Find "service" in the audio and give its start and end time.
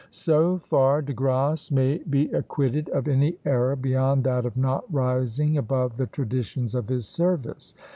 7.07-7.75